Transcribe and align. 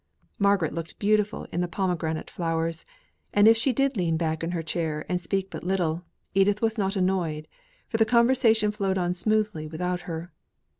Margaret 0.39 0.73
looked 0.73 0.97
beautiful 0.97 1.43
in 1.51 1.61
the 1.61 1.67
pomegranate 1.67 2.31
flowers; 2.31 2.85
and 3.35 3.47
if 3.47 3.55
she 3.55 3.71
did 3.71 3.95
lean 3.95 4.17
back 4.17 4.43
in 4.43 4.49
her 4.49 4.63
chair 4.63 5.05
and 5.07 5.21
speak 5.21 5.51
but 5.51 5.63
little, 5.63 6.03
Edith 6.33 6.59
was 6.59 6.75
not 6.75 6.95
annoyed, 6.95 7.47
for 7.87 7.97
the 7.97 8.03
conversation 8.05 8.71
flowed 8.71 8.97
on 8.97 9.13
smoothly 9.13 9.67
without 9.67 9.99
her. 10.09 10.33